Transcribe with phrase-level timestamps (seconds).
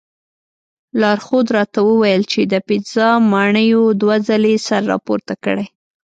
[1.01, 5.65] لارښود راته وویل چې د پیترا ماڼیو دوه ځلې سر راپورته کړی.